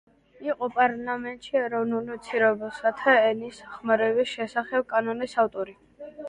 [0.51, 5.79] იყო პარლამენტში ეროვნულ უმცირესობათა ენის ხმარების შესახებ კანონის ავტორი.